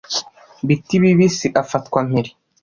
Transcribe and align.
bitibibisi 0.67 1.47
afatwa 1.61 1.97
mpiri 2.07 2.31